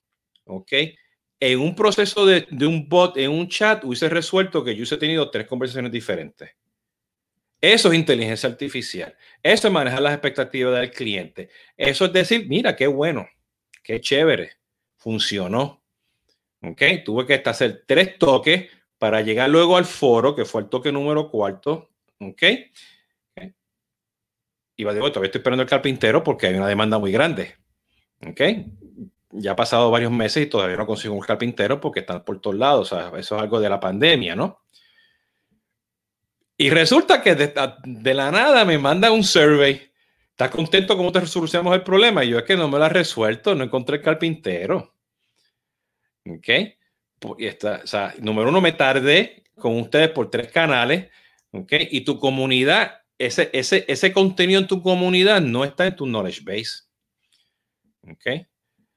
¿ok? 0.46 0.72
En 1.40 1.60
un 1.60 1.76
proceso 1.76 2.24
de, 2.24 2.48
de 2.52 2.68
un 2.68 2.88
bot, 2.88 3.18
en 3.18 3.32
un 3.32 3.48
chat, 3.48 3.84
hubiese 3.84 4.08
resuelto 4.08 4.64
que 4.64 4.76
yo 4.76 4.82
hubiese 4.82 4.98
tenido 4.98 5.32
tres 5.32 5.48
conversaciones 5.48 5.92
diferentes. 5.92 6.52
Eso 7.60 7.92
es 7.92 7.98
inteligencia 7.98 8.48
artificial. 8.48 9.16
Eso 9.42 9.68
es 9.68 9.74
manejar 9.74 10.02
las 10.02 10.14
expectativas 10.14 10.80
del 10.80 10.92
cliente. 10.92 11.50
Eso 11.76 12.06
es 12.06 12.14
decir, 12.14 12.46
mira, 12.48 12.76
qué 12.76 12.86
bueno, 12.86 13.28
qué 13.84 14.00
chévere, 14.00 14.58
funcionó. 14.98 15.84
¿Ok? 16.62 16.82
Tuve 17.04 17.26
que 17.26 17.42
hacer 17.50 17.84
tres 17.88 18.20
toques 18.20 18.70
para 18.98 19.22
llegar 19.22 19.50
luego 19.50 19.78
al 19.78 19.86
foro, 19.86 20.36
que 20.36 20.46
fue 20.46 20.62
el 20.62 20.70
toque 20.70 20.92
número 20.92 21.30
cuarto. 21.30 21.90
¿Ok? 22.20 22.44
Y 24.76 24.84
va 24.84 24.94
de 24.94 25.00
todavía 25.00 25.26
estoy 25.26 25.40
esperando 25.40 25.64
el 25.64 25.70
carpintero 25.70 26.24
porque 26.24 26.48
hay 26.48 26.56
una 26.56 26.68
demanda 26.68 27.00
muy 27.00 27.12
grande. 27.12 27.56
¿Ok? 28.26 28.42
Ya 29.32 29.52
ha 29.52 29.56
pasado 29.56 29.90
varios 29.92 30.12
meses 30.12 30.44
y 30.44 30.50
todavía 30.50 30.78
no 30.78 30.86
consigo 30.86 31.16
un 31.16 31.22
carpintero 31.22 31.82
porque 31.82 32.02
están 32.02 32.24
por 32.24 32.40
todos 32.40 32.56
lados. 32.56 32.92
O 32.92 32.96
sea, 32.96 33.20
eso 33.20 33.36
es 33.36 33.42
algo 33.42 33.60
de 33.60 33.70
la 33.70 33.80
pandemia, 33.80 34.36
¿no? 34.36 34.62
Y 36.58 36.70
resulta 36.70 37.22
que 37.22 37.36
de, 37.36 38.14
la 38.14 38.32
nada 38.32 38.66
me 38.66 38.78
mandan 38.78 39.14
un 39.14 39.24
survey. 39.24 39.92
¿Estás 40.30 40.50
contento 40.52 40.96
cómo 40.96 41.12
te 41.12 41.26
solucionamos 41.26 41.74
el 41.76 41.84
problema? 41.84 42.24
Y 42.24 42.30
yo 42.30 42.40
es 42.40 42.44
que 42.44 42.56
no 42.56 42.68
me 42.68 42.78
lo 42.78 42.86
he 42.86 42.90
resuelto, 42.90 43.56
no 43.56 43.64
encontré 43.64 43.98
el 43.98 44.04
carpintero. 44.04 44.94
¿Ok? 46.28 46.77
Y 47.38 47.46
está, 47.46 47.82
o 47.84 47.88
sea, 47.88 48.14
número 48.20 48.50
uno, 48.50 48.62
me 48.62 48.72
tardé 48.72 49.44
con 49.56 49.80
ustedes 49.80 50.10
por 50.10 50.30
tres 50.30 50.52
canales. 50.52 51.08
¿Ok? 51.52 51.74
Y 51.92 52.02
tu 52.02 52.20
comunidad, 52.20 53.02
ese, 53.18 53.50
ese, 53.54 53.86
ese 53.88 54.12
contenido 54.12 54.60
en 54.60 54.68
tu 54.68 54.82
comunidad 54.82 55.42
no 55.42 55.64
está 55.64 55.88
en 55.88 55.96
tu 55.96 56.06
knowledge 56.06 56.42
base. 56.44 56.84
¿Ok? 58.10 58.46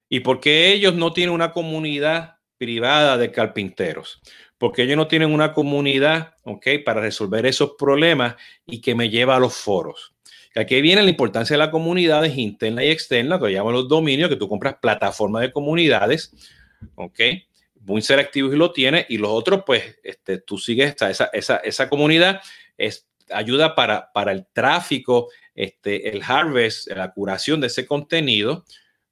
¿Y 0.09 0.21
por 0.21 0.41
qué 0.41 0.73
ellos 0.73 0.95
no 0.95 1.13
tienen 1.13 1.35
una 1.35 1.53
comunidad 1.53 2.39
privada 2.59 3.17
de 3.17 3.31
carpinteros? 3.31 4.21
porque 4.61 4.83
ellos 4.83 4.99
no 4.99 5.09
tienen 5.09 5.33
una 5.33 5.55
comunidad, 5.55 6.35
¿ok? 6.43 6.67
Para 6.85 7.01
resolver 7.01 7.47
esos 7.47 7.77
problemas 7.79 8.35
y 8.67 8.83
que 8.83 8.95
me 8.95 9.09
lleva 9.09 9.37
a 9.37 9.41
los 9.41 9.55
foros. 9.55 10.13
Aquí 10.55 10.83
viene 10.83 11.03
la 11.03 11.09
importancia 11.09 11.55
de 11.55 11.59
las 11.59 11.71
comunidades 11.71 12.37
interna 12.37 12.85
y 12.85 12.91
externa, 12.91 13.41
que 13.41 13.51
llaman 13.51 13.73
los 13.73 13.89
dominios, 13.89 14.29
que 14.29 14.37
tú 14.37 14.51
compras 14.51 14.77
plataformas 14.79 15.41
de 15.41 15.51
comunidades, 15.51 16.35
¿ok? 16.95 17.21
Muy 17.81 18.03
selectivos 18.03 18.55
y 18.55 18.57
lo 18.57 18.73
tienes, 18.73 19.07
y 19.09 19.19
los 19.19 19.31
otros, 19.31 19.63
pues, 19.67 19.99
este, 20.03 20.39
tú 20.39 20.59
sigues 20.59 20.95
esa, 21.01 21.31
esa, 21.33 21.57
esa 21.57 21.89
comunidad, 21.89 22.41
es, 22.77 23.09
ayuda 23.31 23.75
para, 23.75 24.13
para 24.13 24.33
el 24.33 24.47
tráfico, 24.53 25.29
este, 25.55 26.11
el 26.11 26.23
harvest, 26.23 26.89
la 26.91 27.13
curación 27.13 27.61
de 27.61 27.69
ese 27.69 27.87
contenido 27.87 28.65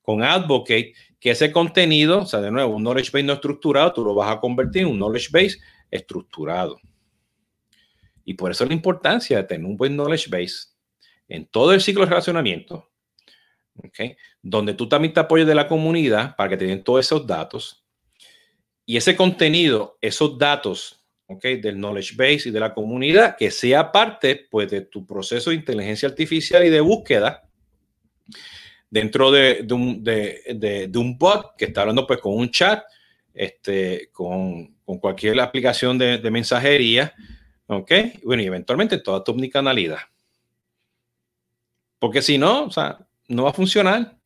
con 0.02 0.22
Advocate 0.22 0.94
que 1.20 1.30
ese 1.30 1.50
contenido, 1.50 2.20
o 2.22 2.26
sea, 2.26 2.40
de 2.40 2.50
nuevo, 2.50 2.76
un 2.76 2.82
knowledge 2.82 3.10
base 3.10 3.24
no 3.24 3.32
estructurado, 3.34 3.92
tú 3.92 4.04
lo 4.04 4.14
vas 4.14 4.30
a 4.30 4.40
convertir 4.40 4.82
en 4.82 4.88
un 4.88 4.98
knowledge 4.98 5.28
base 5.32 5.58
estructurado. 5.90 6.78
Y 8.24 8.34
por 8.34 8.50
eso 8.50 8.64
la 8.64 8.74
importancia 8.74 9.38
de 9.38 9.44
tener 9.44 9.66
un 9.66 9.76
buen 9.76 9.94
knowledge 9.94 10.28
base 10.30 10.68
en 11.28 11.46
todo 11.46 11.72
el 11.72 11.80
ciclo 11.80 12.04
de 12.04 12.10
relacionamiento, 12.10 12.88
¿okay? 13.74 14.16
donde 14.42 14.74
tú 14.74 14.88
también 14.88 15.12
te 15.12 15.20
apoyes 15.20 15.46
de 15.46 15.54
la 15.54 15.66
comunidad 15.66 16.36
para 16.36 16.50
que 16.50 16.56
te 16.56 16.66
den 16.66 16.84
todos 16.84 17.04
esos 17.04 17.26
datos. 17.26 17.84
Y 18.88 18.96
ese 18.96 19.14
contenido, 19.14 19.98
esos 20.00 20.38
datos 20.38 21.04
del 21.28 21.76
knowledge 21.76 22.14
base 22.16 22.48
y 22.48 22.52
de 22.52 22.58
la 22.58 22.72
comunidad, 22.72 23.36
que 23.36 23.50
sea 23.50 23.92
parte 23.92 24.46
pues, 24.50 24.70
de 24.70 24.80
tu 24.80 25.06
proceso 25.06 25.50
de 25.50 25.56
inteligencia 25.56 26.08
artificial 26.08 26.64
y 26.64 26.70
de 26.70 26.80
búsqueda 26.80 27.46
dentro 28.88 29.30
de, 29.30 29.66
un, 29.70 30.02
de, 30.02 30.90
un, 30.96 31.18
bot 31.18 31.54
que 31.58 31.66
está 31.66 31.82
hablando 31.82 32.06
pues 32.06 32.18
con 32.18 32.34
un 32.34 32.50
chat, 32.50 32.82
este, 33.34 34.08
con, 34.10 34.74
cualquier 34.86 35.38
aplicación 35.40 35.98
de, 35.98 36.30
mensajería. 36.30 37.14
Bueno, 37.66 38.42
y 38.42 38.46
eventualmente 38.46 38.96
toda 38.96 39.22
tu 39.22 39.32
omnicanalidad. 39.32 40.00
Porque 41.98 42.22
si 42.22 42.38
no, 42.38 42.64
o 42.64 42.70
sea, 42.70 43.06
no 43.26 43.42
va 43.42 43.50
a 43.50 43.52
funcionar. 43.52 44.16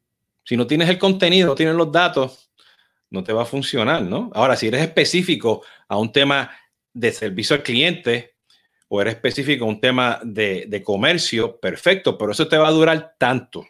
Si 0.44 0.56
no 0.56 0.68
tienes 0.68 0.88
el 0.88 1.00
contenido, 1.00 1.48
no 1.48 1.54
tienes 1.56 1.74
los 1.74 1.90
datos, 1.90 2.51
no 3.12 3.22
te 3.22 3.32
va 3.32 3.42
a 3.42 3.46
funcionar, 3.46 4.02
¿no? 4.02 4.30
Ahora, 4.34 4.56
si 4.56 4.66
eres 4.68 4.82
específico 4.82 5.62
a 5.88 5.96
un 5.98 6.10
tema 6.12 6.50
de 6.92 7.12
servicio 7.12 7.54
al 7.54 7.62
cliente 7.62 8.34
o 8.88 9.00
eres 9.00 9.14
específico 9.14 9.64
a 9.64 9.68
un 9.68 9.80
tema 9.80 10.20
de, 10.24 10.66
de 10.68 10.82
comercio, 10.82 11.60
perfecto, 11.60 12.18
pero 12.18 12.32
eso 12.32 12.48
te 12.48 12.58
va 12.58 12.68
a 12.68 12.72
durar 12.72 13.14
tanto 13.18 13.64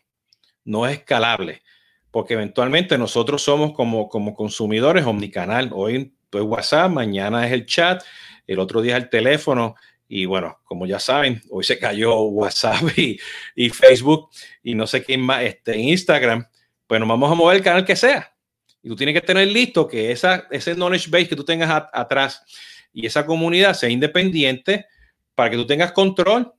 no 0.64 0.86
es 0.86 0.98
escalable, 0.98 1.62
porque 2.10 2.34
eventualmente 2.34 2.98
nosotros 2.98 3.42
somos 3.42 3.72
como, 3.72 4.08
como 4.08 4.34
consumidores 4.34 5.04
omnicanal. 5.06 5.70
Hoy 5.72 6.14
es 6.30 6.40
WhatsApp, 6.40 6.90
mañana 6.90 7.46
es 7.46 7.52
el 7.52 7.66
chat, 7.66 8.02
el 8.46 8.58
otro 8.58 8.80
día 8.80 8.96
es 8.96 9.04
el 9.04 9.10
teléfono. 9.10 9.74
Y 10.08 10.26
bueno, 10.26 10.58
como 10.64 10.86
ya 10.86 11.00
saben, 11.00 11.42
hoy 11.50 11.64
se 11.64 11.78
cayó 11.78 12.20
WhatsApp 12.22 12.82
y, 12.96 13.70
Facebook 13.70 14.28
y 14.62 14.74
no 14.74 14.86
sé 14.86 15.02
quién 15.02 15.20
más, 15.20 15.42
este, 15.42 15.76
Instagram. 15.78 16.46
Pues 16.86 17.00
nos 17.00 17.08
vamos 17.08 17.30
a 17.32 17.34
mover 17.34 17.56
el 17.56 17.62
canal 17.62 17.84
que 17.84 17.96
sea. 17.96 18.31
Y 18.82 18.88
tú 18.88 18.96
tienes 18.96 19.14
que 19.14 19.20
tener 19.20 19.48
listo 19.48 19.86
que 19.86 20.10
esa, 20.10 20.46
ese 20.50 20.74
knowledge 20.74 21.08
base 21.08 21.28
que 21.28 21.36
tú 21.36 21.44
tengas 21.44 21.88
atrás 21.92 22.42
y 22.92 23.06
esa 23.06 23.24
comunidad 23.24 23.74
sea 23.74 23.88
independiente 23.88 24.86
para 25.34 25.50
que 25.50 25.56
tú 25.56 25.66
tengas 25.66 25.92
control. 25.92 26.52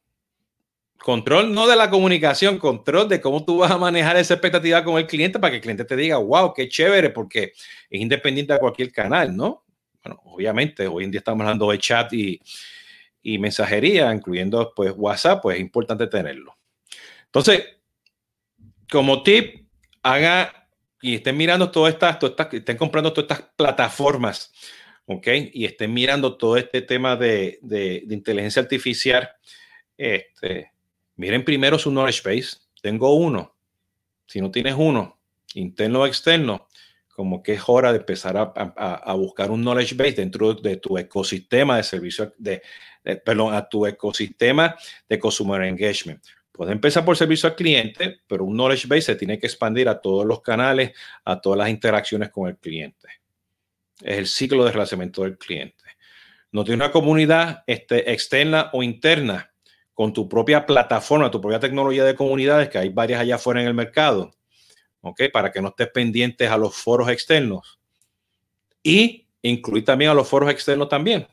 Control 0.98 1.54
no 1.54 1.68
de 1.68 1.76
la 1.76 1.90
comunicación, 1.90 2.58
control 2.58 3.10
de 3.10 3.20
cómo 3.20 3.44
tú 3.44 3.58
vas 3.58 3.72
a 3.72 3.78
manejar 3.78 4.16
esa 4.16 4.36
expectativa 4.36 4.84
con 4.86 4.98
el 4.98 5.06
cliente 5.06 5.38
para 5.38 5.52
que 5.52 5.58
el 5.58 5.62
cliente 5.62 5.84
te 5.84 5.98
diga, 5.98 6.18
wow, 6.18 6.54
qué 6.54 6.70
chévere, 6.70 7.10
porque 7.10 7.52
es 7.90 8.02
independiente 8.02 8.54
de 8.54 8.60
cualquier 8.60 8.92
canal, 8.92 9.36
¿no? 9.36 9.66
Bueno, 10.02 10.22
obviamente, 10.24 10.88
hoy 10.88 11.04
en 11.04 11.12
día 11.12 11.20
estamos 11.20 11.42
hablando 11.42 11.70
de 11.72 11.78
chat 11.78 12.14
y, 12.14 12.40
y 13.22 13.38
mensajería, 13.38 14.14
incluyendo 14.14 14.72
pues 14.74 14.94
WhatsApp, 14.96 15.42
pues 15.42 15.56
es 15.56 15.62
importante 15.62 16.08
tenerlo. 16.08 16.58
Entonces, 17.26 17.64
como 18.90 19.24
tip, 19.24 19.68
haga 20.04 20.63
y 21.04 21.16
estén 21.16 21.36
mirando 21.36 21.70
todas 21.70 21.94
estas, 21.94 22.18
todas 22.18 22.32
estas, 22.32 22.54
estén 22.54 22.78
comprando 22.78 23.12
todas 23.12 23.30
estas 23.30 23.52
plataformas, 23.58 24.54
¿ok? 25.06 25.28
Y 25.52 25.66
estén 25.66 25.94
mirando 25.94 26.38
todo 26.38 26.56
este 26.56 26.82
tema 26.82 27.18
de, 27.18 27.60
de, 27.62 28.06
inteligencia 28.10 28.62
artificial. 28.62 29.30
Este, 29.98 30.72
miren 31.18 31.44
primero 31.44 31.78
su 31.78 31.92
knowledge 31.92 32.22
base. 32.24 32.56
Tengo 32.82 33.14
uno. 33.16 33.54
Si 34.28 34.40
no 34.40 34.50
tienes 34.50 34.76
uno, 34.78 35.20
interno 35.56 36.04
o 36.04 36.08
externo, 36.08 36.70
como 37.10 37.44
que 37.44 37.56
es 37.56 37.64
hora 37.68 37.92
de 37.92 38.00
empezar 38.00 38.38
a, 38.38 38.54
a, 38.56 39.14
buscar 39.16 39.52
un 39.52 39.62
knowledge 39.62 39.96
base 39.96 40.14
dentro 40.14 40.54
de 40.54 40.78
tu 40.78 40.98
ecosistema 40.98 41.76
de 41.76 41.84
servicio, 41.84 42.34
de, 42.38 42.62
perdón, 43.26 43.54
a 43.54 43.68
tu 43.68 43.86
ecosistema 43.86 44.74
de 45.10 45.20
consumer 45.20 45.64
engagement. 45.64 46.24
Puede 46.54 46.72
empezar 46.72 47.04
por 47.04 47.18
servicio 47.18 47.50
al 47.50 47.56
cliente, 47.56 48.22
pero 48.28 48.46
un 48.46 48.56
knowledge 48.56 48.88
base 48.88 49.02
se 49.02 49.16
tiene 49.16 49.40
que 49.40 49.48
expandir 49.48 49.90
a 49.90 50.00
todos 50.00 50.24
los 50.24 50.42
canales, 50.42 50.92
a 51.26 51.42
todas 51.42 51.58
las 51.58 51.70
interacciones 51.70 52.30
con 52.30 52.48
el 52.48 52.58
cliente. 52.58 53.08
Es 54.00 54.20
el 54.20 54.28
ciclo 54.28 54.64
de 54.64 54.72
relacionamiento 54.72 55.24
del 55.24 55.40
cliente. 55.40 55.84
No 56.52 56.64
tiene 56.64 56.84
una 56.84 56.92
comunidad 56.92 57.64
este, 57.66 58.12
externa 58.14 58.70
o 58.72 58.84
interna 58.84 59.52
con 59.96 60.14
tu 60.14 60.30
propia 60.30 60.64
plataforma, 60.64 61.32
tu 61.32 61.42
propia 61.42 61.60
tecnología 61.60 62.04
de 62.04 62.16
comunidades, 62.16 62.70
que 62.70 62.78
hay 62.78 62.90
varias 62.90 63.22
allá 63.22 63.36
afuera 63.36 63.62
en 63.62 63.68
el 63.68 63.74
mercado, 63.74 64.36
¿ok? 65.02 65.24
Para 65.34 65.52
que 65.52 65.60
no 65.60 65.70
estés 65.70 65.90
pendientes 65.90 66.52
a 66.52 66.58
los 66.58 66.76
foros 66.76 67.10
externos. 67.10 67.80
Y 68.84 69.28
incluir 69.42 69.86
también 69.86 70.12
a 70.12 70.14
los 70.14 70.28
foros 70.28 70.52
externos 70.52 70.88
también. 70.88 71.28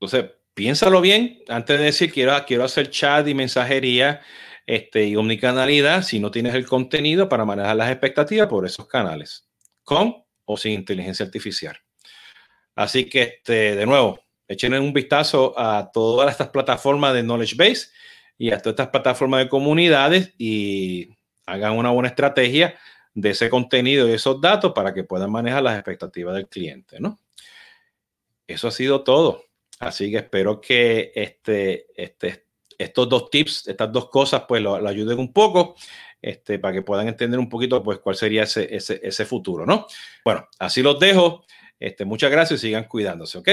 Entonces, 0.00 0.32
piénsalo 0.54 1.00
bien 1.00 1.42
antes 1.48 1.78
de 1.78 1.84
decir 1.86 2.12
quiero, 2.12 2.32
quiero 2.46 2.64
hacer 2.64 2.90
chat 2.90 3.26
y 3.26 3.34
mensajería 3.34 4.20
este, 4.66 5.06
y 5.06 5.16
omnicanalidad 5.16 6.02
si 6.02 6.20
no 6.20 6.30
tienes 6.30 6.54
el 6.54 6.66
contenido 6.66 7.28
para 7.28 7.44
manejar 7.44 7.76
las 7.76 7.90
expectativas 7.90 8.48
por 8.48 8.66
esos 8.66 8.86
canales, 8.86 9.48
con 9.82 10.24
o 10.44 10.56
sin 10.56 10.72
inteligencia 10.72 11.26
artificial. 11.26 11.76
Así 12.74 13.08
que, 13.08 13.22
este, 13.22 13.76
de 13.76 13.86
nuevo, 13.86 14.20
echen 14.46 14.74
un 14.74 14.92
vistazo 14.92 15.54
a 15.58 15.90
todas 15.92 16.30
estas 16.30 16.48
plataformas 16.48 17.14
de 17.14 17.22
Knowledge 17.22 17.56
Base 17.56 17.88
y 18.38 18.52
a 18.52 18.58
todas 18.58 18.74
estas 18.74 18.88
plataformas 18.88 19.40
de 19.40 19.48
comunidades 19.48 20.34
y 20.38 21.08
hagan 21.46 21.76
una 21.76 21.90
buena 21.90 22.08
estrategia 22.08 22.78
de 23.12 23.30
ese 23.30 23.50
contenido 23.50 24.08
y 24.08 24.12
esos 24.12 24.40
datos 24.40 24.72
para 24.72 24.94
que 24.94 25.04
puedan 25.04 25.30
manejar 25.30 25.62
las 25.62 25.74
expectativas 25.74 26.34
del 26.34 26.48
cliente, 26.48 27.00
¿no? 27.00 27.18
Eso 28.46 28.68
ha 28.68 28.70
sido 28.70 29.04
todo. 29.04 29.44
Así 29.80 30.10
que 30.10 30.18
espero 30.18 30.60
que 30.60 31.10
este, 31.14 31.86
este, 31.96 32.44
estos 32.76 33.08
dos 33.08 33.30
tips, 33.30 33.66
estas 33.66 33.90
dos 33.90 34.10
cosas, 34.10 34.44
pues 34.46 34.62
lo, 34.62 34.74
ayuden 34.86 35.18
un 35.18 35.32
poco. 35.32 35.74
Este, 36.22 36.58
para 36.58 36.74
que 36.74 36.82
puedan 36.82 37.08
entender 37.08 37.40
un 37.40 37.48
poquito 37.48 37.82
pues 37.82 37.98
cuál 37.98 38.14
sería 38.14 38.42
ese, 38.42 38.76
ese, 38.76 39.00
ese 39.02 39.24
futuro, 39.24 39.64
¿no? 39.64 39.86
Bueno, 40.22 40.46
así 40.58 40.82
los 40.82 41.00
dejo. 41.00 41.46
Este, 41.78 42.04
muchas 42.04 42.30
gracias 42.30 42.60
y 42.60 42.66
sigan 42.66 42.84
cuidándose, 42.84 43.38
¿ok? 43.38 43.48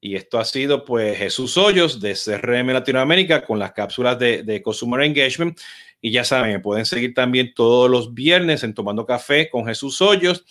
Y 0.00 0.14
esto 0.14 0.38
ha 0.38 0.44
sido 0.44 0.84
pues 0.84 1.18
Jesús 1.18 1.56
Hoyos 1.56 2.00
de 2.00 2.14
CRM 2.14 2.72
Latinoamérica 2.72 3.44
con 3.44 3.58
las 3.58 3.72
cápsulas 3.72 4.16
de, 4.20 4.44
de 4.44 4.62
Consumer 4.62 5.02
Engagement. 5.02 5.58
Y 6.00 6.12
ya 6.12 6.22
saben, 6.22 6.62
pueden 6.62 6.86
seguir 6.86 7.12
también 7.12 7.54
todos 7.54 7.90
los 7.90 8.14
viernes 8.14 8.62
en 8.62 8.72
Tomando 8.72 9.04
Café 9.04 9.50
con 9.50 9.66
Jesús 9.66 10.00
Hoyos 10.00 10.44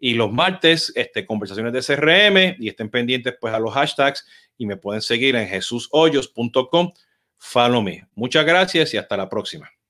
y 0.00 0.14
los 0.14 0.32
martes, 0.32 0.92
este, 0.96 1.26
conversaciones 1.26 1.72
de 1.72 1.82
CRM 1.82 2.56
y 2.58 2.68
estén 2.68 2.90
pendientes 2.90 3.34
pues 3.38 3.54
a 3.54 3.60
los 3.60 3.74
hashtags 3.74 4.26
y 4.56 4.66
me 4.66 4.76
pueden 4.76 5.02
seguir 5.02 5.36
en 5.36 5.46
jesushoyos.com. 5.46 6.92
Follow 7.36 7.82
me. 7.82 8.06
Muchas 8.14 8.44
gracias 8.44 8.94
y 8.94 8.96
hasta 8.96 9.16
la 9.16 9.28
próxima. 9.28 9.70